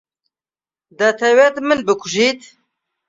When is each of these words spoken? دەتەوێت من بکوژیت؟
دەتەوێت 0.99 1.55
من 1.67 1.79
بکوژیت؟ 1.87 2.41